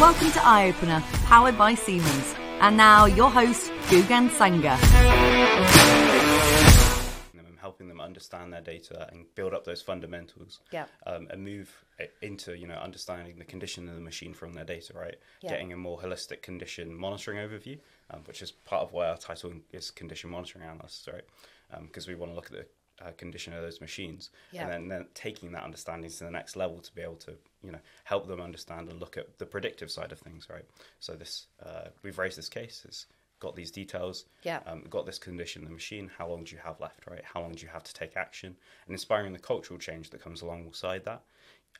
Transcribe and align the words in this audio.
Welcome 0.00 0.30
to 0.30 0.38
EyeOpener, 0.38 1.02
powered 1.26 1.58
by 1.58 1.74
Siemens. 1.74 2.34
And 2.60 2.76
now, 2.76 3.06
your 3.06 3.30
host, 3.30 3.72
Gugan 3.88 4.30
Sanger. 4.30 4.76
and 7.36 7.58
helping 7.58 7.88
them 7.88 8.00
understand 8.00 8.52
their 8.52 8.60
data 8.60 9.08
and 9.12 9.26
build 9.34 9.52
up 9.54 9.64
those 9.64 9.82
fundamentals 9.82 10.60
Yeah. 10.70 10.84
um, 11.06 11.26
and 11.30 11.42
move 11.44 11.84
into 12.22 12.56
you 12.56 12.66
know 12.68 12.74
understanding 12.76 13.38
the 13.38 13.44
condition 13.44 13.88
of 13.88 13.96
the 13.96 14.00
machine 14.00 14.32
from 14.34 14.52
their 14.52 14.64
data 14.64 14.92
right 14.94 15.16
Yeah. 15.40 15.50
getting 15.50 15.72
a 15.72 15.76
more 15.76 15.98
holistic 15.98 16.42
condition 16.42 16.94
monitoring 16.94 17.38
overview 17.38 17.80
um, 18.10 18.20
which 18.26 18.40
is 18.40 18.52
part 18.52 18.82
of 18.82 18.92
why 18.92 19.08
our 19.08 19.16
title 19.16 19.52
is 19.72 19.90
condition 19.90 20.30
monitoring 20.30 20.64
analysts 20.64 21.08
right 21.12 21.24
because 21.82 22.06
we 22.06 22.14
want 22.14 22.30
to 22.30 22.36
look 22.36 22.46
at 22.46 22.52
the 22.52 22.66
uh, 23.04 23.10
condition 23.16 23.52
of 23.52 23.62
those 23.62 23.80
machines. 23.80 24.30
Yeah. 24.52 24.62
and 24.62 24.70
then, 24.72 24.88
then 24.88 25.06
taking 25.14 25.52
that 25.52 25.64
understanding 25.64 26.10
to 26.10 26.24
the 26.24 26.30
next 26.30 26.56
level 26.56 26.78
to 26.80 26.94
be 26.94 27.02
able 27.02 27.16
to 27.16 27.34
you 27.62 27.72
know 27.72 27.78
help 28.04 28.26
them 28.28 28.40
understand 28.40 28.88
and 28.88 29.00
look 29.00 29.16
at 29.16 29.38
the 29.38 29.46
predictive 29.46 29.90
side 29.90 30.12
of 30.12 30.18
things 30.18 30.48
right? 30.50 30.64
So 31.00 31.14
this 31.14 31.46
uh, 31.64 31.88
we've 32.02 32.18
raised 32.18 32.38
this 32.38 32.48
case. 32.48 32.82
It's 32.86 33.06
got 33.40 33.54
these 33.54 33.70
details 33.70 34.24
Yeah. 34.42 34.60
um, 34.66 34.82
got 34.90 35.06
this 35.06 35.18
condition 35.18 35.62
in 35.62 35.68
the 35.68 35.74
machine. 35.74 36.10
How 36.18 36.26
long 36.28 36.42
do 36.44 36.54
you 36.56 36.60
have 36.64 36.80
left 36.80 37.06
right? 37.06 37.22
How 37.24 37.40
long 37.40 37.52
do 37.52 37.62
you 37.62 37.68
have 37.68 37.84
to 37.84 37.94
take 37.94 38.16
action? 38.16 38.56
And 38.86 38.94
inspiring 38.94 39.32
the 39.32 39.38
cultural 39.38 39.78
change 39.78 40.10
that 40.10 40.20
comes 40.20 40.42
alongside 40.42 41.04
that 41.04 41.22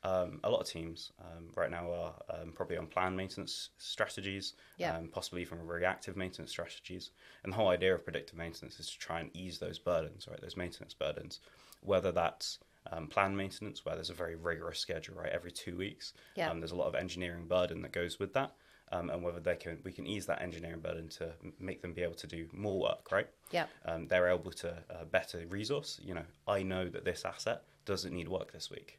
um, 0.05 0.41
a 0.45 0.51
lot 0.51 0.61
of 0.61 0.69
teams 0.69 1.13
um, 1.21 1.49
right 1.57 1.71
now 1.71 1.91
are 1.93 2.15
um, 2.41 2.53
probably 2.53 2.77
on 2.77 2.87
planned 2.87 3.17
maintenance 3.17 3.71
strategies 3.79 4.55
Yeah. 4.77 4.97
um, 4.97 5.09
possibly 5.09 5.43
even 5.43 5.59
reactive 5.67 6.17
maintenance 6.17 6.51
strategies 6.51 7.11
and 7.43 7.53
the 7.53 7.57
whole 7.57 7.69
idea 7.69 7.95
of 7.95 8.05
predictive 8.05 8.37
maintenance 8.39 8.79
is 8.79 8.91
to 8.91 8.99
try 8.99 9.21
and 9.21 9.31
ease 9.35 9.59
those 9.59 9.79
burdens 9.79 10.27
right 10.29 10.41
those 10.41 10.57
maintenance 10.57 10.95
burdens 10.95 11.41
whether 11.83 12.13
that's 12.13 12.59
um, 12.93 13.07
planned 13.09 13.37
maintenance 13.37 13.85
where 13.85 13.95
there's 13.97 14.11
a 14.11 14.15
very 14.15 14.37
rigorous 14.37 14.79
schedule 14.79 15.17
right 15.17 15.33
every 15.33 15.51
two 15.51 15.77
weeks 15.77 16.13
Yeah. 16.37 16.51
um, 16.51 16.61
there's 16.61 16.73
a 16.73 16.77
lot 16.77 16.87
of 16.87 16.95
engineering 16.95 17.47
burden 17.47 17.83
that 17.83 17.93
goes 17.93 18.19
with 18.19 18.33
that 18.35 18.53
um, 18.91 19.11
and 19.11 19.23
whether 19.23 19.41
they 19.41 19.57
can 19.57 19.79
we 19.85 19.93
can 19.93 20.07
ease 20.07 20.27
that 20.27 20.41
engineering 20.41 20.81
burden 20.81 21.09
to 21.09 21.33
make 21.59 21.83
them 21.83 21.93
be 21.93 22.03
able 22.03 22.15
to 22.15 22.27
do 22.27 22.49
more 22.53 22.79
work 22.81 23.11
right 23.13 23.29
Yeah. 23.51 23.67
um, 23.85 24.07
they're 24.07 24.29
able 24.29 24.53
to 24.53 24.71
uh, 24.91 25.05
better 25.11 25.45
resource 25.49 26.01
you 26.03 26.15
know 26.15 26.25
i 26.47 26.63
know 26.63 26.89
that 26.89 27.05
this 27.05 27.25
asset 27.25 27.65
doesn't 27.85 28.13
need 28.15 28.29
work 28.29 28.53
this 28.53 28.71
week 28.71 28.99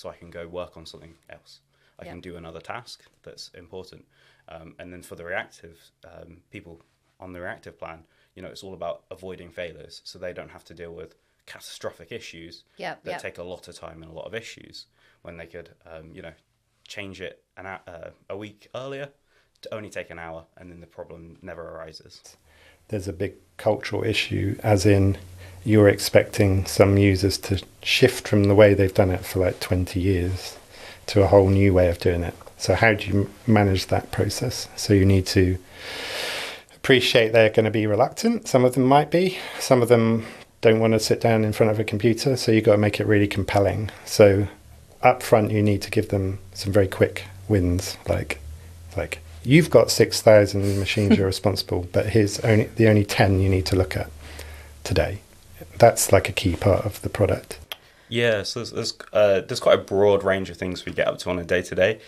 so 0.00 0.08
i 0.08 0.16
can 0.16 0.30
go 0.30 0.46
work 0.48 0.76
on 0.76 0.86
something 0.86 1.14
else 1.36 1.60
i 1.98 2.04
Yeah. 2.04 2.12
can 2.12 2.20
do 2.20 2.36
another 2.36 2.60
task 2.60 3.04
that's 3.22 3.50
important 3.54 4.04
um, 4.48 4.74
and 4.78 4.92
then 4.92 5.02
for 5.02 5.16
the 5.16 5.24
reactive 5.24 5.76
um, 6.04 6.42
people 6.50 6.80
on 7.18 7.32
the 7.32 7.40
reactive 7.40 7.78
plan 7.78 8.04
you 8.34 8.42
know 8.42 8.48
it's 8.48 8.64
all 8.64 8.74
about 8.74 9.04
avoiding 9.10 9.50
failures 9.50 10.00
so 10.04 10.18
they 10.18 10.32
don't 10.32 10.50
have 10.50 10.64
to 10.64 10.74
deal 10.74 10.94
with 10.94 11.14
catastrophic 11.46 12.12
issues 12.12 12.64
Yeah, 12.76 12.94
that 13.04 13.10
yeah. 13.10 13.18
take 13.18 13.38
a 13.38 13.42
lot 13.42 13.68
of 13.68 13.74
time 13.74 14.02
and 14.02 14.10
a 14.10 14.14
lot 14.14 14.26
of 14.26 14.34
issues 14.34 14.86
when 15.22 15.36
they 15.36 15.46
could 15.46 15.70
um, 15.92 16.12
you 16.14 16.22
know 16.22 16.32
change 16.86 17.20
it 17.20 17.42
an, 17.56 17.66
hou- 17.66 17.92
uh, 17.92 18.10
a 18.30 18.36
week 18.36 18.68
earlier 18.74 19.08
to 19.62 19.74
only 19.74 19.90
take 19.90 20.10
an 20.10 20.18
hour 20.18 20.46
and 20.56 20.70
then 20.70 20.80
the 20.80 20.86
problem 20.86 21.36
never 21.42 21.62
arises 21.76 22.36
there's 22.88 23.08
a 23.08 23.12
big 23.12 23.34
cultural 23.56 24.02
issue, 24.02 24.56
as 24.62 24.84
in 24.84 25.16
you're 25.64 25.88
expecting 25.88 26.64
some 26.66 26.96
users 26.96 27.38
to 27.38 27.62
shift 27.82 28.26
from 28.26 28.44
the 28.44 28.54
way 28.54 28.74
they've 28.74 28.94
done 28.94 29.10
it 29.10 29.24
for 29.24 29.40
like 29.40 29.60
20 29.60 30.00
years 30.00 30.56
to 31.06 31.22
a 31.22 31.26
whole 31.26 31.48
new 31.48 31.74
way 31.74 31.88
of 31.88 31.98
doing 31.98 32.22
it. 32.22 32.34
So, 32.56 32.74
how 32.74 32.92
do 32.92 33.06
you 33.06 33.30
manage 33.46 33.86
that 33.86 34.10
process? 34.12 34.68
So, 34.76 34.92
you 34.92 35.04
need 35.04 35.26
to 35.28 35.58
appreciate 36.74 37.32
they're 37.32 37.50
going 37.50 37.64
to 37.64 37.70
be 37.70 37.86
reluctant. 37.86 38.48
Some 38.48 38.64
of 38.64 38.74
them 38.74 38.84
might 38.84 39.10
be, 39.10 39.38
some 39.58 39.82
of 39.82 39.88
them 39.88 40.26
don't 40.60 40.78
want 40.78 40.92
to 40.92 41.00
sit 41.00 41.20
down 41.20 41.44
in 41.44 41.52
front 41.52 41.72
of 41.72 41.80
a 41.80 41.84
computer. 41.84 42.36
So, 42.36 42.52
you've 42.52 42.64
got 42.64 42.72
to 42.72 42.78
make 42.78 43.00
it 43.00 43.06
really 43.06 43.28
compelling. 43.28 43.90
So, 44.04 44.46
up 45.02 45.22
front, 45.22 45.50
you 45.50 45.62
need 45.62 45.82
to 45.82 45.90
give 45.90 46.08
them 46.10 46.38
some 46.52 46.72
very 46.72 46.88
quick 46.88 47.24
wins, 47.48 47.96
like, 48.06 48.40
like 48.96 49.20
you've 49.42 49.70
got 49.70 49.90
6,000 49.90 50.78
machines 50.78 51.16
you're 51.16 51.26
responsible, 51.34 51.88
but 51.92 52.06
here's 52.06 52.40
only 52.40 52.64
the 52.76 52.88
only 52.88 53.04
10 53.04 53.40
you 53.40 53.48
need 53.48 53.66
to 53.66 53.76
look 53.76 53.96
at 53.96 54.10
today. 54.84 55.20
That's 55.80 56.12
like 56.12 56.28
a 56.28 56.32
key 56.32 56.54
part 56.56 56.84
of 56.84 57.00
the 57.02 57.08
product. 57.08 57.58
Yeah, 58.08 58.42
so 58.42 58.60
there's 58.60 58.70
there's, 58.72 58.94
uh, 59.12 59.40
there's 59.40 59.60
quite 59.60 59.78
a 59.78 59.82
broad 59.82 60.22
range 60.22 60.50
of 60.50 60.56
things 60.58 60.84
we 60.84 60.92
get 60.92 61.08
up 61.08 61.18
to 61.20 61.30
on 61.30 61.38
a 61.38 61.44
day 61.44 61.62
to 61.62 61.74
day. 61.74 62.00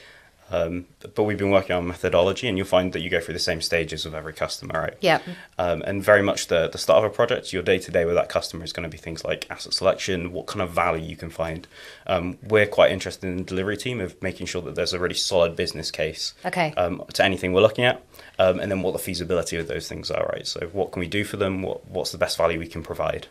Um, 0.50 0.84
but 1.14 1.22
we've 1.22 1.38
been 1.38 1.50
working 1.50 1.74
on 1.74 1.86
methodology, 1.86 2.46
and 2.46 2.58
you'll 2.58 2.66
find 2.66 2.92
that 2.92 3.00
you 3.00 3.08
go 3.08 3.20
through 3.20 3.32
the 3.32 3.40
same 3.40 3.62
stages 3.62 4.04
with 4.04 4.14
every 4.14 4.34
customer, 4.34 4.78
right? 4.78 4.96
Yeah. 5.00 5.20
Um, 5.58 5.80
and 5.86 6.04
very 6.04 6.22
much 6.22 6.48
the, 6.48 6.68
the 6.68 6.76
start 6.76 7.02
of 7.02 7.10
a 7.10 7.14
project, 7.14 7.54
your 7.54 7.62
day 7.62 7.78
to 7.78 7.90
day 7.90 8.04
with 8.04 8.16
that 8.16 8.28
customer 8.28 8.62
is 8.62 8.74
going 8.74 8.82
to 8.82 8.90
be 8.90 8.98
things 8.98 9.24
like 9.24 9.50
asset 9.50 9.72
selection, 9.72 10.30
what 10.32 10.46
kind 10.46 10.60
of 10.60 10.70
value 10.70 11.06
you 11.08 11.16
can 11.16 11.30
find. 11.30 11.66
Um, 12.06 12.36
we're 12.46 12.66
quite 12.66 12.92
interested 12.92 13.26
in 13.28 13.38
the 13.38 13.44
delivery 13.44 13.78
team 13.78 13.98
of 13.98 14.20
making 14.22 14.46
sure 14.46 14.60
that 14.60 14.74
there's 14.74 14.92
a 14.92 14.98
really 14.98 15.14
solid 15.14 15.56
business 15.56 15.90
case 15.90 16.34
Okay. 16.44 16.74
um, 16.76 17.02
to 17.14 17.24
anything 17.24 17.54
we're 17.54 17.62
looking 17.62 17.86
at, 17.86 18.02
um, 18.38 18.60
and 18.60 18.70
then 18.70 18.82
what 18.82 18.92
the 18.92 18.98
feasibility 18.98 19.56
of 19.56 19.68
those 19.68 19.88
things 19.88 20.10
are, 20.10 20.26
right? 20.34 20.46
So 20.46 20.68
what 20.72 20.92
can 20.92 21.00
we 21.00 21.08
do 21.08 21.24
for 21.24 21.38
them? 21.38 21.62
What, 21.62 21.88
what's 21.88 22.12
the 22.12 22.18
best 22.18 22.36
value 22.36 22.58
we 22.58 22.68
can 22.68 22.82
provide? 22.82 23.26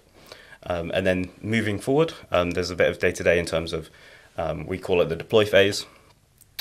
Um, 0.68 0.92
and 0.94 1.06
then 1.06 1.30
moving 1.42 1.80
forward, 1.80 2.14
um, 2.32 2.52
there's 2.52 2.70
a 2.70 2.76
bit 2.76 2.90
of 2.90 3.00
day 3.00 3.12
to 3.12 3.24
day 3.24 3.40
in 3.40 3.46
terms 3.46 3.74
of 3.74 3.90
um, 4.38 4.66
we 4.68 4.78
call 4.78 5.02
it 5.02 5.10
the 5.10 5.16
deploy 5.16 5.46
phase, 5.46 5.86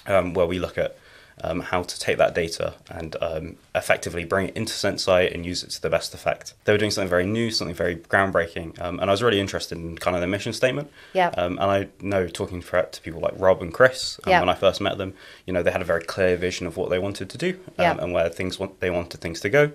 um, 0.06 0.34
where 0.34 0.47
we 0.47 0.59
look 0.59 0.78
at 0.78 0.97
um, 1.43 1.61
how 1.61 1.83
to 1.83 1.99
take 1.99 2.19
that 2.19 2.34
data 2.34 2.75
and 2.91 3.16
um, 3.22 3.56
effectively 3.75 4.25
bring 4.25 4.49
it 4.49 4.56
into 4.56 4.72
Senseye 4.75 5.33
and 5.33 5.47
use 5.47 5.62
it 5.62 5.71
to 5.71 5.81
the 5.83 5.89
best 5.89 6.12
effect. 6.12 6.53
They 6.65 6.72
were 6.72 6.78
doing 6.78 6.91
something 6.91 7.09
very 7.09 7.25
new, 7.27 7.50
something 7.50 7.75
very 7.75 7.97
groundbreaking, 7.97 8.81
um, 8.81 9.00
and 9.00 9.09
I 9.09 9.12
was 9.12 9.22
really 9.22 9.41
interested 9.41 9.78
in 9.78 9.97
kind 9.97 10.15
of 10.16 10.21
their 10.21 10.28
mission 10.28 10.53
statement. 10.53 10.91
Yeah. 11.15 11.28
Um, 11.37 11.53
and 11.59 11.71
I 11.71 11.89
know 12.00 12.27
talking 12.27 12.60
to 12.62 13.00
people 13.03 13.21
like 13.21 13.34
Rob 13.37 13.62
and 13.62 13.72
Chris 13.72 14.19
Yeah. 14.27 14.41
when 14.41 14.49
I 14.50 14.55
first 14.55 14.81
met 14.81 14.99
them, 14.99 15.15
you 15.47 15.53
know, 15.53 15.62
they 15.62 15.71
had 15.71 15.81
a 15.83 15.87
very 15.87 16.03
clear 16.03 16.37
vision 16.37 16.66
of 16.66 16.77
what 16.77 16.91
they 16.91 16.99
wanted 16.99 17.31
to 17.31 17.39
do 17.39 17.59
Yeah. 17.78 17.97
and 17.99 18.12
where 18.12 18.28
things 18.28 18.59
want, 18.59 18.81
they 18.81 18.91
wanted 18.91 19.21
things 19.21 19.41
to 19.41 19.49
go. 19.49 19.72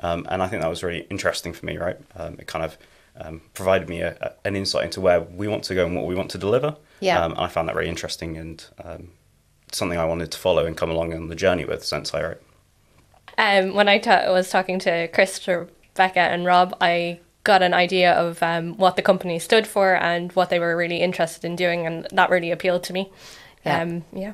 Um, 0.00 0.26
and 0.30 0.42
I 0.42 0.48
think 0.48 0.60
that 0.62 0.68
was 0.68 0.82
really 0.82 1.06
interesting 1.08 1.54
for 1.54 1.64
me, 1.64 1.78
right? 1.78 1.96
Um, 2.14 2.36
it 2.38 2.46
kind 2.46 2.64
of 2.64 2.76
um, 3.18 3.40
provided 3.54 3.88
me 3.88 4.00
a, 4.00 4.16
a, 4.20 4.32
an 4.48 4.56
insight 4.56 4.84
into 4.84 5.00
where 5.00 5.20
we 5.20 5.48
want 5.48 5.64
to 5.64 5.74
go 5.74 5.86
and 5.86 5.94
what 5.94 6.06
we 6.06 6.14
want 6.14 6.30
to 6.30 6.38
deliver. 6.38 6.76
Yeah. 7.00 7.24
Um, 7.24 7.32
and 7.32 7.40
I 7.40 7.48
found 7.48 7.68
that 7.68 7.74
very 7.74 7.88
interesting 7.88 8.36
and 8.36 8.64
um, 8.82 9.10
something 9.72 9.98
I 9.98 10.04
wanted 10.04 10.30
to 10.32 10.38
follow 10.38 10.66
and 10.66 10.76
come 10.76 10.90
along 10.90 11.14
on 11.14 11.28
the 11.28 11.34
journey 11.34 11.64
with 11.64 11.82
Senseye, 11.82 12.22
right? 12.22 12.38
Um, 13.38 13.74
when 13.74 13.88
I 13.88 13.98
ta- 13.98 14.32
was 14.32 14.50
talking 14.50 14.78
to 14.80 15.08
Chris, 15.08 15.46
Rebecca, 15.46 16.20
and 16.20 16.46
Rob, 16.46 16.74
I 16.80 17.20
got 17.44 17.62
an 17.62 17.74
idea 17.74 18.12
of 18.12 18.42
um, 18.42 18.76
what 18.76 18.96
the 18.96 19.02
company 19.02 19.38
stood 19.38 19.66
for 19.66 19.94
and 19.94 20.32
what 20.32 20.50
they 20.50 20.58
were 20.58 20.76
really 20.76 21.02
interested 21.02 21.44
in 21.44 21.54
doing, 21.54 21.86
and 21.86 22.06
that 22.12 22.30
really 22.30 22.50
appealed 22.50 22.82
to 22.84 22.92
me. 22.92 23.12
Yeah. 23.64 23.82
Um, 23.82 24.04
yeah. 24.12 24.32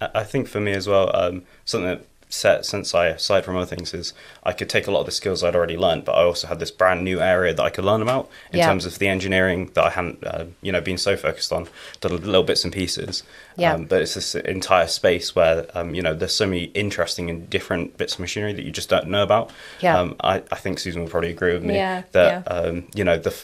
I 0.00 0.10
I 0.16 0.24
think 0.24 0.48
for 0.48 0.60
me 0.60 0.72
as 0.72 0.86
well, 0.86 1.10
um, 1.14 1.44
something 1.64 1.88
that 1.88 2.06
set 2.32 2.62
Senseye, 2.62 3.14
aside 3.14 3.44
from 3.44 3.56
other 3.56 3.66
things 3.66 3.92
is 3.92 4.14
I 4.42 4.52
could 4.54 4.70
take 4.70 4.86
a 4.86 4.90
lot 4.90 5.00
of 5.00 5.06
the 5.06 5.12
skills 5.12 5.44
I'd 5.44 5.54
already 5.54 5.76
learned, 5.76 6.06
but 6.06 6.12
I 6.12 6.22
also 6.22 6.46
had 6.46 6.58
this 6.60 6.70
brand 6.70 7.04
new 7.04 7.20
area 7.20 7.52
that 7.52 7.62
I 7.62 7.68
could 7.68 7.84
learn 7.84 8.00
about 8.00 8.30
in 8.50 8.58
Yeah. 8.58 8.66
terms 8.68 8.86
of 8.86 8.98
the 8.98 9.06
engineering 9.06 9.70
that 9.74 9.84
I 9.84 9.90
hadn't, 9.90 10.26
uh, 10.26 10.46
you 10.62 10.72
know, 10.72 10.80
been 10.80 10.96
so 10.96 11.14
focused 11.14 11.52
on, 11.52 11.68
done 12.00 12.16
little 12.16 12.42
bits 12.42 12.64
and 12.64 12.72
pieces. 12.72 13.22
Yeah. 13.56 13.74
Um, 13.74 13.84
but 13.84 14.00
it's 14.00 14.14
this 14.14 14.34
entire 14.34 14.86
space 14.86 15.36
where, 15.36 15.66
um, 15.74 15.94
you 15.94 16.00
know, 16.00 16.14
there's 16.14 16.34
so 16.34 16.46
many 16.46 16.64
interesting 16.72 17.28
and 17.28 17.50
different 17.50 17.98
bits 17.98 18.14
of 18.14 18.20
machinery 18.20 18.54
that 18.54 18.64
you 18.64 18.70
just 18.72 18.88
don't 18.88 19.08
know 19.08 19.22
about. 19.22 19.50
Yeah. 19.80 19.98
Um, 20.00 20.16
I, 20.22 20.36
I 20.50 20.56
think 20.56 20.78
Susan 20.78 21.02
will 21.02 21.10
probably 21.10 21.30
agree 21.30 21.52
with 21.52 21.62
me 21.62 21.74
Yeah, 21.74 22.04
that, 22.12 22.44
yeah. 22.46 22.52
um, 22.52 22.88
you 22.94 23.04
know, 23.04 23.18
the 23.18 23.34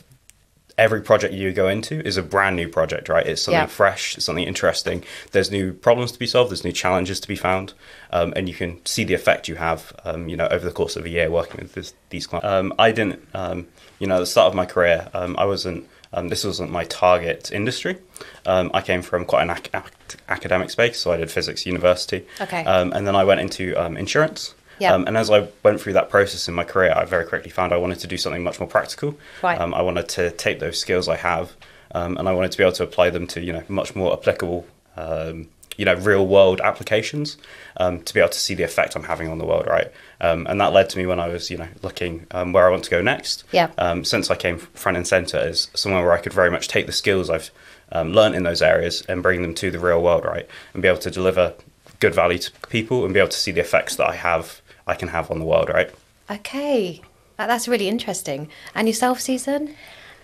every 0.78 1.02
project 1.02 1.34
you 1.34 1.52
go 1.52 1.68
into 1.68 2.00
is 2.06 2.16
a 2.16 2.22
brand 2.22 2.56
new 2.56 2.68
project, 2.68 3.08
right? 3.08 3.26
It's 3.26 3.42
something 3.42 3.60
Yeah. 3.60 3.66
fresh, 3.66 4.16
it's 4.16 4.24
something 4.24 4.44
interesting. 4.44 5.04
There's 5.32 5.50
new 5.50 5.72
problems 5.72 6.12
to 6.12 6.18
be 6.18 6.26
solved, 6.26 6.50
there's 6.50 6.64
new 6.64 6.72
challenges 6.72 7.18
to 7.20 7.28
be 7.28 7.36
found, 7.36 7.74
um, 8.12 8.32
and 8.36 8.48
you 8.48 8.54
can 8.54 8.80
see 8.86 9.04
the 9.04 9.14
effect 9.14 9.48
you 9.48 9.56
have, 9.56 9.92
um, 10.04 10.28
you 10.28 10.36
know, 10.36 10.46
over 10.50 10.64
the 10.64 10.70
course 10.72 10.96
of 10.96 11.04
a 11.04 11.08
year 11.08 11.30
working 11.30 11.60
with 11.60 11.74
this, 11.74 11.92
these 12.10 12.26
clients. 12.26 12.46
Um, 12.46 12.72
I 12.78 12.92
didn't, 12.92 13.20
um, 13.34 13.66
you 13.98 14.06
know, 14.06 14.16
at 14.16 14.20
the 14.20 14.26
start 14.26 14.46
of 14.48 14.54
my 14.54 14.64
career, 14.64 15.08
um, 15.12 15.34
I 15.38 15.44
wasn't. 15.44 15.86
Um, 16.10 16.28
this 16.28 16.42
wasn't 16.42 16.70
my 16.70 16.84
target 16.84 17.52
industry. 17.52 17.98
Um, 18.46 18.70
I 18.72 18.80
came 18.80 19.02
from 19.02 19.26
quite 19.26 19.42
an 19.42 19.50
ac- 19.50 19.68
ac- 19.74 20.16
academic 20.30 20.70
space, 20.70 20.98
so 20.98 21.12
I 21.12 21.18
did 21.18 21.30
physics 21.30 21.66
university. 21.66 22.24
Okay. 22.40 22.64
Um, 22.64 22.94
and 22.94 23.06
then 23.06 23.14
I 23.14 23.24
went 23.24 23.42
into 23.42 23.74
um, 23.76 23.94
insurance. 23.94 24.54
Yeah. 24.78 24.94
Um, 24.94 25.06
and 25.06 25.16
as 25.16 25.30
I 25.30 25.48
went 25.62 25.80
through 25.80 25.94
that 25.94 26.10
process 26.10 26.48
in 26.48 26.54
my 26.54 26.64
career, 26.64 26.92
I 26.94 27.04
very 27.04 27.24
quickly 27.24 27.50
found 27.50 27.72
I 27.72 27.76
wanted 27.76 28.00
to 28.00 28.06
do 28.06 28.16
something 28.16 28.42
much 28.42 28.60
more 28.60 28.68
practical. 28.68 29.18
Right. 29.42 29.60
Um, 29.60 29.74
I 29.74 29.82
wanted 29.82 30.08
to 30.10 30.30
take 30.32 30.60
those 30.60 30.78
skills 30.78 31.08
I 31.08 31.16
have, 31.16 31.52
um, 31.94 32.16
and 32.16 32.28
I 32.28 32.32
wanted 32.32 32.52
to 32.52 32.58
be 32.58 32.64
able 32.64 32.74
to 32.74 32.84
apply 32.84 33.10
them 33.10 33.26
to 33.28 33.40
you 33.40 33.52
know 33.52 33.62
much 33.68 33.94
more 33.96 34.12
applicable, 34.12 34.66
um, 34.96 35.48
you 35.76 35.84
know, 35.84 35.94
real 35.94 36.26
world 36.26 36.60
applications. 36.60 37.36
Um, 37.76 38.02
to 38.02 38.12
be 38.12 38.18
able 38.18 38.30
to 38.30 38.38
see 38.38 38.54
the 38.54 38.64
effect 38.64 38.96
I'm 38.96 39.04
having 39.04 39.28
on 39.28 39.38
the 39.38 39.44
world, 39.44 39.66
right? 39.68 39.92
Um, 40.20 40.46
and 40.48 40.60
that 40.60 40.72
led 40.72 40.90
to 40.90 40.98
me 40.98 41.06
when 41.06 41.20
I 41.20 41.28
was 41.28 41.50
you 41.50 41.58
know 41.58 41.68
looking 41.82 42.26
um, 42.32 42.52
where 42.52 42.66
I 42.66 42.70
want 42.70 42.84
to 42.84 42.90
go 42.90 43.00
next. 43.00 43.44
Yeah. 43.52 43.70
Um, 43.78 44.02
Senseye 44.02 44.38
came 44.38 44.58
front 44.58 44.96
and 44.96 45.06
center 45.06 45.38
as 45.38 45.68
somewhere 45.74 46.02
where 46.02 46.12
I 46.12 46.20
could 46.20 46.32
very 46.32 46.50
much 46.50 46.68
take 46.68 46.86
the 46.86 46.92
skills 46.92 47.30
I've 47.30 47.50
um, 47.92 48.12
learned 48.12 48.34
in 48.34 48.42
those 48.42 48.62
areas 48.62 49.02
and 49.08 49.22
bring 49.22 49.42
them 49.42 49.54
to 49.54 49.70
the 49.70 49.78
real 49.78 50.02
world, 50.02 50.24
right? 50.24 50.46
And 50.74 50.82
be 50.82 50.88
able 50.88 50.98
to 50.98 51.10
deliver 51.10 51.54
good 52.00 52.14
value 52.14 52.38
to 52.38 52.50
people 52.68 53.04
and 53.04 53.14
be 53.14 53.20
able 53.20 53.30
to 53.30 53.38
see 53.38 53.50
the 53.50 53.60
effects 53.60 53.96
that 53.96 54.08
I 54.08 54.14
have, 54.14 54.60
I 54.88 54.94
can 54.94 55.08
have 55.08 55.30
on 55.30 55.38
the 55.38 55.44
world, 55.44 55.68
right? 55.68 55.90
Okay. 56.30 57.02
That's 57.36 57.68
really 57.68 57.88
interesting. 57.88 58.48
And 58.74 58.88
yourself, 58.88 59.20
Susan? 59.20 59.74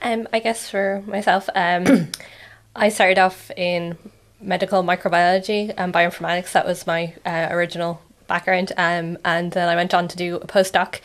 Um, 0.03 0.29
I 0.33 0.41
guess 0.41 0.69
for 0.69 1.03
myself, 1.07 1.49
um, 1.55 2.09
I 2.77 2.89
started 2.89 3.19
off 3.19 3.51
in 3.57 3.97
medical 4.41 4.83
microbiology 4.83 5.73
and 5.77 5.93
bioinformatics. 5.95 6.53
That 6.53 6.67
was 6.67 6.87
my 6.87 7.15
uh, 7.25 7.49
original 7.51 8.03
background. 8.27 8.73
Um, 8.77 9.19
and 9.25 9.53
then 9.53 9.69
I 9.69 9.77
went 9.77 9.95
on 9.95 10.09
to 10.09 10.17
do 10.17 10.37
a 10.37 10.47
postdoc. 10.47 11.01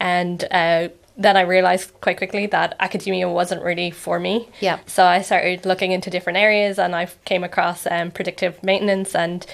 And 0.00 0.44
uh, 0.50 0.88
then 1.16 1.36
I 1.36 1.42
realized 1.42 1.92
quite 2.00 2.18
quickly 2.18 2.46
that 2.46 2.76
academia 2.80 3.28
wasn't 3.28 3.62
really 3.62 3.90
for 3.90 4.18
me. 4.18 4.48
Yeah. 4.60 4.78
So 4.86 5.04
I 5.06 5.22
started 5.22 5.64
looking 5.64 5.92
into 5.92 6.10
different 6.10 6.38
areas 6.38 6.78
and 6.78 6.94
I 6.94 7.06
came 7.24 7.44
across 7.44 7.86
um, 7.86 8.10
predictive 8.10 8.62
maintenance 8.62 9.14
and 9.14 9.46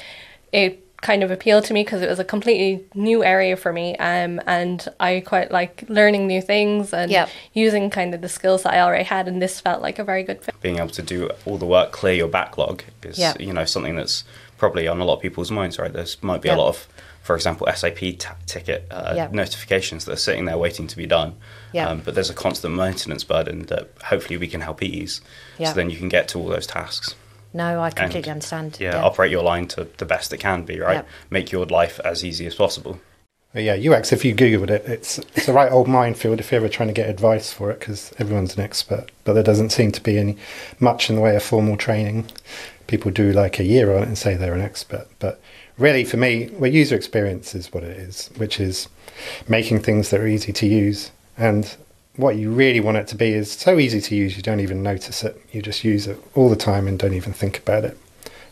it 0.52 0.84
kind 1.02 1.22
of 1.22 1.30
appealed 1.30 1.64
to 1.64 1.74
me 1.74 1.82
because 1.84 2.00
it 2.00 2.08
was 2.08 2.18
a 2.20 2.24
completely 2.24 2.82
new 2.94 3.22
area 3.24 3.56
for 3.56 3.72
me 3.72 3.96
um, 3.96 4.40
and 4.46 4.86
I 5.00 5.20
quite 5.20 5.50
like 5.50 5.84
learning 5.88 6.26
new 6.28 6.40
things 6.40 6.94
and 6.94 7.10
Yep. 7.10 7.28
using 7.52 7.90
kind 7.90 8.14
of 8.14 8.20
the 8.22 8.28
skills 8.28 8.62
that 8.62 8.72
I 8.72 8.80
already 8.80 9.04
had 9.04 9.26
and 9.28 9.42
this 9.42 9.60
felt 9.60 9.82
like 9.82 9.98
a 9.98 10.04
very 10.04 10.22
good 10.22 10.42
fit. 10.42 10.54
being 10.62 10.78
able 10.78 10.90
to 10.90 11.02
do 11.02 11.28
all 11.44 11.58
the 11.58 11.66
work, 11.66 11.90
clear 11.92 12.14
your 12.14 12.28
backlog 12.28 12.84
is 13.02 13.18
Yeah. 13.18 13.34
you 13.38 13.52
know 13.52 13.64
something 13.64 13.96
that's 13.96 14.22
probably 14.58 14.86
on 14.88 15.00
a 15.00 15.04
lot 15.04 15.14
of 15.16 15.20
people's 15.22 15.50
minds, 15.50 15.76
right? 15.78 15.92
There's 15.92 16.16
might 16.22 16.40
be 16.40 16.48
Yeah. 16.48 16.54
a 16.54 16.58
lot 16.58 16.68
of, 16.68 16.86
for 17.20 17.34
example, 17.34 17.66
SAP 17.74 17.98
t- 17.98 18.18
ticket 18.46 18.86
uh, 18.92 19.12
Yeah. 19.16 19.28
notifications 19.32 20.04
that 20.04 20.12
are 20.12 20.16
sitting 20.16 20.44
there 20.44 20.56
waiting 20.56 20.86
to 20.86 20.96
be 20.96 21.04
done. 21.06 21.28
Um, 21.30 21.36
Yeah. 21.72 21.94
but 22.04 22.14
there's 22.14 22.30
a 22.30 22.34
constant 22.34 22.76
maintenance 22.76 23.24
burden 23.24 23.62
that 23.66 23.88
hopefully 24.04 24.36
we 24.36 24.46
can 24.46 24.60
help 24.60 24.80
ease. 24.84 25.20
Yeah. 25.58 25.70
So 25.70 25.74
then 25.74 25.90
you 25.90 25.96
can 25.96 26.08
get 26.08 26.28
to 26.28 26.38
all 26.38 26.46
those 26.46 26.66
tasks. 26.68 27.16
No, 27.54 27.80
I 27.80 27.90
completely 27.90 28.30
And, 28.30 28.36
understand. 28.36 28.78
Yeah, 28.80 29.02
operate 29.02 29.30
your 29.30 29.42
line 29.42 29.68
to 29.68 29.86
the 29.98 30.04
best 30.06 30.32
it 30.32 30.38
can 30.38 30.64
be, 30.64 30.80
right? 30.80 30.96
Yeah. 30.96 31.02
Make 31.30 31.52
your 31.52 31.66
life 31.66 32.00
as 32.04 32.24
easy 32.24 32.46
as 32.46 32.54
possible. 32.54 32.98
But 33.52 33.64
yeah, 33.64 33.74
UX. 33.74 34.12
If 34.12 34.24
you 34.24 34.34
Googled 34.34 34.70
it, 34.70 34.84
it's 34.86 35.18
it's 35.18 35.48
a 35.48 35.52
right 35.52 35.70
old 35.70 35.86
minefield 35.86 36.40
if 36.40 36.50
you're 36.50 36.60
ever 36.60 36.70
trying 36.70 36.88
to 36.88 36.94
get 36.94 37.10
advice 37.10 37.52
for 37.52 37.70
it 37.70 37.80
because 37.80 38.12
everyone's 38.18 38.56
an 38.56 38.62
expert. 38.62 39.10
But 39.24 39.34
there 39.34 39.42
doesn't 39.42 39.70
seem 39.70 39.92
to 39.92 40.00
be 40.02 40.18
any 40.18 40.36
much 40.80 41.10
in 41.10 41.16
the 41.16 41.22
way 41.22 41.36
of 41.36 41.42
formal 41.42 41.76
training. 41.76 42.30
People 42.86 43.10
do 43.10 43.30
like 43.32 43.58
a 43.58 43.64
year 43.64 43.94
on 43.94 44.02
it 44.02 44.08
and 44.08 44.16
say 44.18 44.34
they're 44.34 44.54
an 44.54 44.62
expert. 44.62 45.06
But 45.18 45.40
really, 45.76 46.04
for 46.04 46.16
me, 46.16 46.48
well, 46.52 46.72
user 46.72 46.96
experience 46.96 47.54
is 47.54 47.72
what 47.72 47.84
it 47.84 47.96
is, 47.96 48.30
which 48.36 48.58
is 48.58 48.88
making 49.46 49.80
things 49.80 50.08
that 50.10 50.20
are 50.20 50.26
easy 50.26 50.52
to 50.54 50.66
use. 50.66 51.10
And 51.36 51.76
what 52.16 52.36
you 52.36 52.50
really 52.50 52.80
want 52.80 52.98
it 52.98 53.06
to 53.08 53.16
be 53.16 53.32
is 53.32 53.50
so 53.50 53.78
easy 53.78 54.00
to 54.00 54.14
use 54.14 54.36
you 54.36 54.42
don't 54.42 54.60
even 54.60 54.82
notice 54.82 55.24
it. 55.24 55.40
You 55.50 55.62
just 55.62 55.84
use 55.84 56.06
it 56.06 56.22
all 56.34 56.50
the 56.50 56.56
time 56.56 56.86
and 56.86 56.98
don't 56.98 57.14
even 57.14 57.32
think 57.32 57.58
about 57.58 57.84
it. 57.84 57.98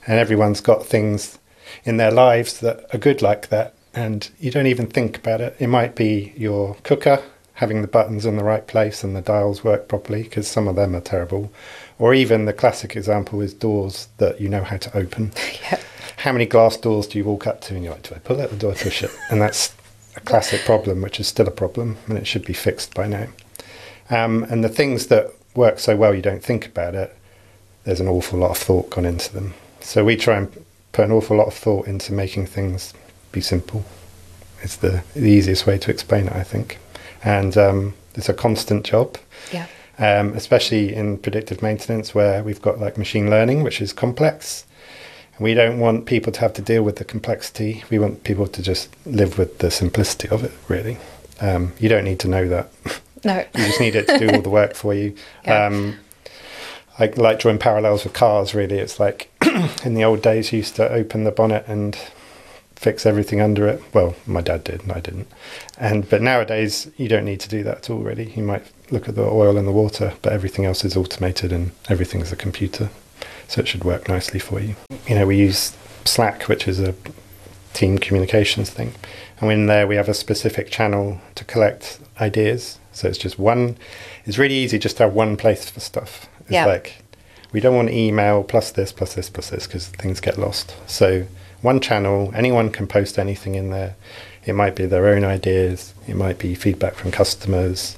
And 0.06 0.18
everyone's 0.18 0.60
got 0.60 0.86
things 0.86 1.38
in 1.84 1.98
their 1.98 2.10
lives 2.10 2.60
that 2.60 2.86
are 2.94 2.98
good 2.98 3.22
like 3.22 3.48
that 3.48 3.74
and 3.92 4.30
you 4.38 4.50
don't 4.50 4.66
even 4.66 4.86
think 4.86 5.18
about 5.18 5.40
it. 5.40 5.56
It 5.58 5.66
might 5.66 5.94
be 5.94 6.32
your 6.36 6.76
cooker 6.82 7.22
having 7.54 7.82
the 7.82 7.88
buttons 7.88 8.24
in 8.24 8.38
the 8.38 8.44
right 8.44 8.66
place 8.66 9.04
and 9.04 9.14
the 9.14 9.20
dials 9.20 9.62
work 9.62 9.86
properly 9.86 10.22
because 10.22 10.48
some 10.48 10.66
of 10.66 10.76
them 10.76 10.96
are 10.96 11.00
terrible. 11.00 11.52
Or 11.98 12.14
even 12.14 12.46
the 12.46 12.54
classic 12.54 12.96
example 12.96 13.42
is 13.42 13.52
doors 13.52 14.08
that 14.16 14.40
you 14.40 14.48
know 14.48 14.64
how 14.64 14.78
to 14.78 14.96
open. 14.96 15.32
yeah. 15.62 15.78
How 16.16 16.32
many 16.32 16.46
glass 16.46 16.78
doors 16.78 17.06
do 17.06 17.18
you 17.18 17.24
walk 17.24 17.46
up 17.46 17.60
to 17.62 17.74
and 17.74 17.84
you're 17.84 17.92
like, 17.92 18.08
do 18.08 18.14
I 18.14 18.18
pull 18.18 18.40
it 18.40 18.50
or 18.50 18.56
do 18.56 18.70
I 18.70 18.74
push 18.74 19.02
it? 19.02 19.10
And 19.30 19.42
that's 19.42 19.74
a 20.16 20.20
classic 20.20 20.62
problem, 20.62 21.02
which 21.02 21.20
is 21.20 21.28
still 21.28 21.48
a 21.48 21.50
problem 21.50 21.98
and 22.06 22.16
it 22.16 22.26
should 22.26 22.46
be 22.46 22.54
fixed 22.54 22.94
by 22.94 23.06
now. 23.06 23.26
Um, 24.10 24.44
and 24.44 24.62
the 24.64 24.68
things 24.68 25.06
that 25.06 25.30
work 25.54 25.78
so 25.78 25.96
well 25.96 26.14
you 26.14 26.22
don't 26.22 26.42
think 26.42 26.66
about 26.66 26.94
it, 26.94 27.16
there's 27.84 28.00
an 28.00 28.08
awful 28.08 28.38
lot 28.38 28.50
of 28.50 28.58
thought 28.58 28.90
gone 28.90 29.04
into 29.04 29.32
them. 29.32 29.54
So 29.80 30.04
we 30.04 30.16
try 30.16 30.36
and 30.36 30.64
put 30.92 31.04
an 31.04 31.12
awful 31.12 31.36
lot 31.36 31.46
of 31.46 31.54
thought 31.54 31.86
into 31.86 32.12
making 32.12 32.46
things 32.46 32.92
be 33.32 33.40
simple. 33.40 33.84
It's 34.62 34.76
the, 34.76 35.02
the 35.14 35.26
easiest 35.30 35.66
way 35.66 35.78
to 35.78 35.90
explain 35.90 36.26
it, 36.26 36.34
I 36.34 36.42
think. 36.42 36.78
And 37.24 37.56
um, 37.56 37.94
it's 38.14 38.28
a 38.28 38.34
constant 38.34 38.84
job, 38.84 39.16
Yeah. 39.52 39.66
um, 39.98 40.34
especially 40.34 40.94
in 40.94 41.18
predictive 41.18 41.62
maintenance 41.62 42.14
where 42.14 42.42
we've 42.42 42.60
got 42.60 42.78
like 42.80 42.98
machine 42.98 43.30
learning, 43.30 43.62
which 43.62 43.80
is 43.80 43.92
complex. 43.92 44.66
We 45.38 45.54
don't 45.54 45.78
want 45.78 46.04
people 46.04 46.32
to 46.32 46.40
have 46.40 46.52
to 46.54 46.62
deal 46.62 46.82
with 46.82 46.96
the 46.96 47.04
complexity. 47.04 47.82
We 47.90 47.98
want 47.98 48.24
people 48.24 48.46
to 48.46 48.62
just 48.62 48.90
live 49.06 49.38
with 49.38 49.58
the 49.58 49.70
simplicity 49.70 50.28
of 50.28 50.44
it, 50.44 50.52
really. 50.68 50.98
Um, 51.40 51.72
you 51.78 51.88
don't 51.88 52.04
need 52.04 52.20
to 52.20 52.28
know 52.28 52.46
that. 52.48 52.68
No. 53.25 53.38
You 53.56 53.64
just 53.67 53.81
need 53.81 53.94
it 53.94 54.06
to 54.08 54.19
do 54.19 54.31
all 54.31 54.43
the 54.43 54.50
work 54.50 54.75
for 54.75 54.94
you. 54.94 55.14
Yeah. 55.44 55.67
Um, 55.67 55.96
I 56.99 57.06
like 57.17 57.38
drawing 57.38 57.58
parallels 57.58 58.05
with 58.05 58.12
cars. 58.12 58.55
Really, 58.55 58.78
it's 58.78 59.00
like 59.00 59.31
in 59.84 59.94
the 59.94 60.05
old 60.05 60.20
days, 60.20 60.52
you 60.52 60.58
used 60.58 60.76
to 60.76 60.87
open 60.90 61.25
the 61.25 61.31
bonnet 61.31 61.64
and 61.67 61.96
fix 62.76 63.06
everything 63.06 63.40
under 63.40 63.67
it. 63.69 63.82
Well, 63.94 64.17
my 64.26 64.43
dad 64.43 64.64
did, 64.64 64.82
and 64.82 64.93
I 64.93 65.00
didn't. 65.00 65.28
And 65.78 66.08
but 66.11 66.20
nowadays, 66.20 66.90
you 66.99 67.08
don't 67.08 67.25
need 67.25 67.40
to 67.40 67.49
do 67.49 67.62
that 67.62 67.78
at 67.78 67.90
all. 67.90 68.00
Really, 68.00 68.31
you 68.32 68.43
might 68.43 68.70
look 68.90 69.08
at 69.08 69.14
the 69.14 69.25
oil 69.25 69.56
and 69.56 69.66
the 69.66 69.73
water, 69.73 70.12
but 70.20 70.32
everything 70.32 70.66
else 70.66 70.84
is 70.84 70.96
automated 70.96 71.52
and 71.52 71.70
everything's 71.88 72.32
a 72.32 72.37
computer, 72.37 72.90
so 73.49 73.61
it 73.62 73.69
should 73.69 73.84
work 73.84 74.08
nicely 74.08 74.40
for 74.40 74.61
you. 74.61 74.76
You 75.08 75.14
know, 75.14 75.26
we 75.26 75.37
use 75.38 75.75
Slack, 76.05 76.49
which 76.49 76.66
is 76.66 76.81
a 76.81 76.94
team 77.73 77.99
communications 77.99 78.70
thing. 78.70 78.94
And 79.40 79.50
in 79.50 79.66
there, 79.66 79.87
we 79.87 79.96
have 79.96 80.08
a 80.08 80.14
specific 80.14 80.70
channel 80.70 81.20
to 81.37 81.44
collect 81.44 82.00
ideas. 82.20 82.78
So 82.92 83.08
it's 83.08 83.19
just 83.19 83.38
one, 83.38 83.76
it's 84.25 84.38
really 84.38 84.54
easy 84.54 84.78
just 84.78 84.96
to 84.98 85.04
have 85.04 85.14
one 85.14 85.37
place 85.37 85.69
for 85.70 85.81
stuff. 85.81 86.28
It's 86.42 86.52
Yeah. 86.52 86.66
like, 86.66 87.02
we 87.52 87.60
don't 87.60 87.75
want 87.75 87.90
email 87.90 88.42
plus 88.42 88.70
this, 88.70 88.92
plus 88.92 89.14
this, 89.14 89.28
plus 89.31 89.50
this, 89.50 89.66
because 89.66 89.88
things 89.88 90.20
get 90.20 90.38
lost. 90.38 90.75
So 90.87 91.26
one 91.62 91.81
channel, 91.81 92.32
anyone 92.34 92.70
can 92.70 92.87
post 92.87 93.19
anything 93.19 93.54
in 93.54 93.70
there. 93.70 93.94
It 94.46 94.54
might 94.54 94.75
be 94.75 94.87
their 94.87 95.06
own 95.08 95.25
ideas, 95.25 95.92
it 96.08 96.16
might 96.16 96.38
be 96.38 96.54
feedback 96.54 96.94
from 96.94 97.10
customers, 97.10 97.96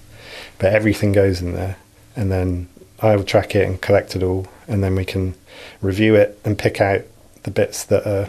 but 0.58 0.72
everything 0.72 1.12
goes 1.12 1.40
in 1.40 1.54
there. 1.54 1.76
And 2.16 2.30
then 2.30 2.68
I 3.00 3.16
will 3.16 3.24
track 3.24 3.54
it 3.54 3.66
and 3.66 3.80
collect 3.80 4.14
it 4.16 4.22
all, 4.22 4.46
and 4.68 4.82
then 4.82 4.94
we 4.94 5.04
can 5.04 5.34
review 5.80 6.14
it 6.14 6.38
and 6.44 6.58
pick 6.58 6.80
out 6.80 7.02
the 7.42 7.50
bits 7.50 7.84
that 7.84 8.06
are 8.06 8.28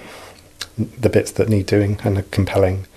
the 0.78 1.10
bits 1.10 1.32
that 1.32 1.50
need 1.50 1.68
doing 1.68 2.00
and 2.04 2.18
are 2.18 2.24
compelling. 2.24 2.88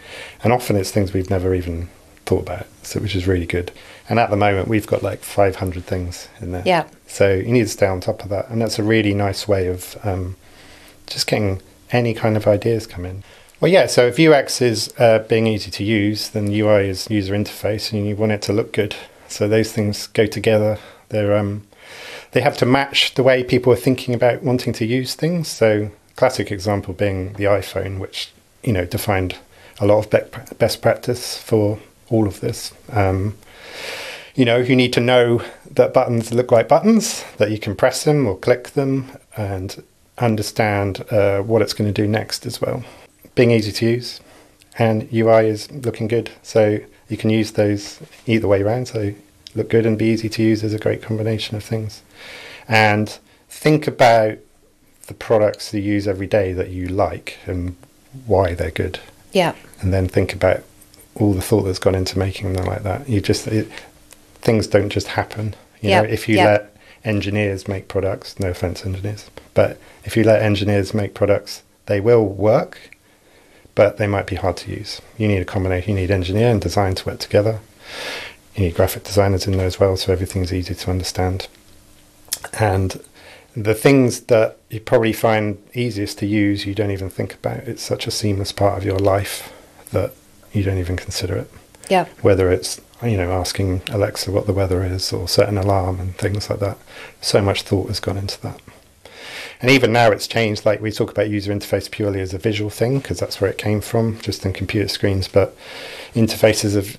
And 0.42 0.52
often 0.52 0.76
it's 0.76 0.90
things 0.90 1.12
we've 1.12 1.28
never 1.28 1.54
even 1.54 1.88
thought 2.26 2.42
about, 2.42 2.66
so 2.82 3.00
which 3.00 3.16
is 3.16 3.26
really 3.26 3.46
good. 3.46 3.72
And 4.08 4.18
at 4.18 4.30
the 4.30 4.36
moment, 4.36 4.68
we've 4.68 4.86
got 4.86 5.02
like 5.02 5.20
500 5.20 5.84
things 5.84 6.28
in 6.40 6.52
there. 6.52 6.62
Yeah. 6.66 6.88
So 7.06 7.32
you 7.32 7.52
need 7.52 7.62
to 7.62 7.68
stay 7.68 7.86
on 7.86 8.00
top 8.00 8.22
of 8.22 8.28
that, 8.28 8.50
and 8.50 8.60
that's 8.60 8.78
a 8.78 8.82
really 8.82 9.14
nice 9.14 9.48
way 9.48 9.68
of 9.68 9.96
um, 10.04 10.36
just 11.06 11.26
getting 11.26 11.62
any 11.90 12.12
kind 12.12 12.36
of 12.36 12.46
ideas 12.46 12.86
come 12.86 13.06
in. 13.06 13.22
Well, 13.60 13.70
yeah. 13.70 13.86
So 13.86 14.06
if 14.06 14.20
UX 14.20 14.60
is 14.60 14.92
uh, 14.98 15.20
being 15.20 15.46
easy 15.46 15.70
to 15.70 15.84
use, 15.84 16.28
then 16.28 16.52
UI 16.52 16.88
is 16.88 17.08
user 17.08 17.34
interface, 17.34 17.92
and 17.92 18.06
you 18.06 18.14
want 18.16 18.32
it 18.32 18.42
to 18.42 18.52
look 18.52 18.72
good. 18.72 18.94
So 19.28 19.48
those 19.48 19.72
things 19.72 20.08
go 20.08 20.26
together. 20.26 20.78
They're 21.08 21.36
um, 21.36 21.66
they 22.32 22.40
have 22.42 22.56
to 22.58 22.66
match 22.66 23.14
the 23.14 23.22
way 23.22 23.42
people 23.42 23.72
are 23.72 23.76
thinking 23.76 24.14
about 24.14 24.42
wanting 24.42 24.72
to 24.74 24.84
use 24.84 25.14
things. 25.14 25.48
So 25.48 25.90
classic 26.16 26.50
example 26.50 26.92
being 26.92 27.32
the 27.34 27.44
iPhone, 27.44 27.98
which 27.98 28.32
you 28.62 28.72
know 28.72 28.84
defined 28.84 29.36
a 29.78 29.86
lot 29.86 30.12
of 30.12 30.58
best 30.58 30.82
practice 30.82 31.38
for 31.38 31.78
all 32.10 32.26
of 32.26 32.40
this. 32.40 32.72
Um, 32.90 33.36
you 34.34 34.44
know, 34.44 34.58
you 34.58 34.76
need 34.76 34.92
to 34.94 35.00
know 35.00 35.42
that 35.70 35.94
buttons 35.94 36.32
look 36.32 36.52
like 36.52 36.68
buttons, 36.68 37.24
that 37.38 37.50
you 37.50 37.58
can 37.58 37.74
press 37.74 38.04
them 38.04 38.26
or 38.26 38.36
click 38.36 38.70
them, 38.70 39.10
and 39.36 39.82
understand 40.18 41.04
uh, 41.10 41.40
what 41.40 41.62
it's 41.62 41.72
going 41.72 41.92
to 41.92 42.02
do 42.02 42.06
next 42.08 42.46
as 42.46 42.60
well. 42.60 42.84
Being 43.34 43.50
easy 43.50 43.72
to 43.72 43.86
use, 43.86 44.20
and 44.78 45.08
UI 45.12 45.48
is 45.48 45.70
looking 45.70 46.06
good, 46.08 46.30
so 46.42 46.78
you 47.08 47.16
can 47.16 47.30
use 47.30 47.52
those 47.52 48.00
either 48.26 48.48
way 48.48 48.62
around. 48.62 48.88
So 48.88 49.12
look 49.54 49.70
good 49.70 49.86
and 49.86 49.98
be 49.98 50.06
easy 50.06 50.28
to 50.28 50.42
use 50.42 50.62
is 50.62 50.74
a 50.74 50.78
great 50.78 51.02
combination 51.02 51.56
of 51.56 51.64
things. 51.64 52.02
And 52.68 53.18
think 53.48 53.86
about 53.86 54.38
the 55.06 55.14
products 55.14 55.72
you 55.72 55.80
use 55.80 56.06
every 56.08 56.26
day 56.26 56.52
that 56.52 56.70
you 56.70 56.88
like 56.88 57.38
and 57.46 57.76
why 58.26 58.54
they're 58.54 58.70
good 58.72 58.98
Yeah. 59.32 59.54
and 59.80 59.92
then 59.94 60.08
think 60.08 60.32
about 60.34 60.62
all 61.16 61.32
the 61.32 61.42
thought 61.42 61.62
that's 61.62 61.78
gone 61.78 61.94
into 61.94 62.18
making 62.18 62.52
them 62.52 62.66
like 62.66 62.82
that. 62.82 63.08
You 63.08 63.20
just 63.20 63.46
it, 63.48 63.68
things 64.36 64.66
don't 64.66 64.90
just 64.90 65.08
happen. 65.08 65.54
You 65.80 65.90
Yeah, 65.90 66.02
know, 66.02 66.08
if 66.08 66.28
you 66.28 66.36
yeah. 66.36 66.44
let 66.44 66.76
engineers 67.04 67.68
make 67.68 67.88
products, 67.88 68.38
no 68.40 68.48
offense, 68.50 68.84
engineers, 68.84 69.30
but 69.54 69.78
if 70.04 70.16
you 70.16 70.24
let 70.24 70.42
engineers 70.42 70.92
make 70.94 71.14
products, 71.14 71.62
they 71.86 72.00
will 72.00 72.24
work, 72.26 72.96
but 73.74 73.96
they 73.96 74.06
might 74.06 74.26
be 74.26 74.36
hard 74.36 74.56
to 74.58 74.70
use. 74.70 75.00
You 75.18 75.28
need 75.28 75.40
a 75.40 75.44
combination. 75.44 75.94
You 75.94 76.00
need 76.00 76.10
engineer 76.10 76.50
and 76.50 76.60
design 76.60 76.94
to 76.96 77.06
work 77.06 77.18
together. 77.20 77.60
You 78.54 78.64
need 78.64 78.74
graphic 78.74 79.04
designers 79.04 79.46
in 79.46 79.56
there 79.56 79.66
as 79.66 79.78
well, 79.78 79.96
so 79.96 80.12
everything's 80.12 80.52
easy 80.52 80.74
to 80.74 80.90
understand. 80.90 81.46
And 82.58 83.00
the 83.54 83.74
things 83.74 84.22
that 84.22 84.58
you 84.70 84.80
probably 84.80 85.12
find 85.12 85.58
easiest 85.74 86.18
to 86.18 86.26
use, 86.26 86.66
you 86.66 86.74
don't 86.74 86.90
even 86.90 87.10
think 87.10 87.34
about. 87.34 87.58
It's 87.68 87.82
such 87.82 88.06
a 88.06 88.10
seamless 88.10 88.52
part 88.52 88.76
of 88.78 88.84
your 88.84 88.98
life 88.98 89.52
that 89.92 90.12
you 90.52 90.62
don't 90.62 90.78
even 90.78 90.96
consider 90.96 91.36
it. 91.36 91.50
Yeah. 91.88 92.06
Whether 92.22 92.50
it's 92.50 92.80
you 93.02 93.16
know 93.16 93.30
asking 93.32 93.82
Alexa 93.90 94.30
what 94.30 94.46
the 94.46 94.52
weather 94.52 94.82
is 94.82 95.12
or 95.12 95.28
set 95.28 95.48
an 95.48 95.58
alarm 95.58 96.00
and 96.00 96.16
things 96.16 96.48
like 96.50 96.60
that. 96.60 96.78
So 97.20 97.40
much 97.42 97.62
thought 97.62 97.88
has 97.88 98.00
gone 98.00 98.16
into 98.16 98.40
that. 98.42 98.60
And 99.60 99.70
even 99.70 99.92
now 99.92 100.10
it's 100.10 100.26
changed. 100.26 100.66
Like 100.66 100.80
we 100.80 100.92
talk 100.92 101.10
about 101.10 101.30
user 101.30 101.52
interface 101.52 101.90
purely 101.90 102.20
as 102.20 102.34
a 102.34 102.38
visual 102.38 102.70
thing 102.70 102.98
because 102.98 103.18
that's 103.18 103.40
where 103.40 103.50
it 103.50 103.58
came 103.58 103.80
from, 103.80 104.18
just 104.20 104.44
in 104.44 104.52
computer 104.52 104.88
screens. 104.88 105.28
But 105.28 105.56
interfaces 106.14 106.74
have 106.74 106.98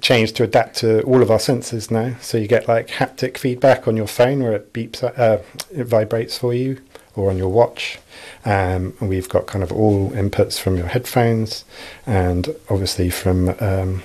changed 0.00 0.36
to 0.36 0.44
adapt 0.44 0.76
to 0.76 1.02
all 1.02 1.22
of 1.22 1.30
our 1.30 1.38
senses 1.38 1.90
now. 1.90 2.16
So 2.20 2.38
you 2.38 2.46
get 2.46 2.68
like 2.68 2.88
haptic 2.88 3.36
feedback 3.38 3.88
on 3.88 3.96
your 3.96 4.06
phone 4.06 4.42
where 4.42 4.52
it 4.52 4.72
beeps, 4.72 5.02
uh, 5.02 5.42
it 5.72 5.84
vibrates 5.84 6.38
for 6.38 6.54
you, 6.54 6.80
or 7.16 7.30
on 7.30 7.36
your 7.36 7.48
watch. 7.48 7.98
Um, 8.44 8.94
we've 9.00 9.28
got 9.28 9.46
kind 9.46 9.64
of 9.64 9.72
all 9.72 10.10
inputs 10.10 10.60
from 10.60 10.76
your 10.76 10.86
headphones 10.86 11.64
and 12.06 12.54
obviously 12.70 13.10
from 13.10 13.48
um, 13.60 14.02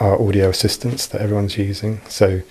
our 0.00 0.20
audio 0.20 0.48
assistants 0.48 1.06
that 1.08 1.20
everyone's 1.20 1.58
using. 1.58 2.00
So 2.08 2.42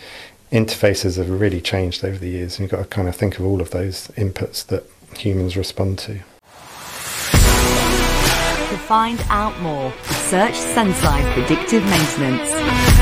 interfaces 0.51 1.17
have 1.17 1.29
really 1.29 1.60
changed 1.60 2.05
over 2.05 2.17
the 2.17 2.29
years, 2.29 2.57
and 2.57 2.63
you've 2.63 2.72
got 2.72 2.83
to 2.83 2.86
kind 2.86 3.10
of 3.10 3.15
think 3.15 3.39
of 3.39 3.45
all 3.45 3.60
of 3.60 3.72
those 3.72 4.10
inputs 4.10 4.65
that 4.67 4.83
humans 5.17 5.57
respond 5.57 5.98
to. 6.00 6.19
To 8.69 8.79
find 8.79 9.19
out 9.29 9.60
more, 9.62 9.91
search 10.29 10.53
Senseye 10.53 11.33
Predictive 11.33 11.83
Maintenance. 11.86 12.92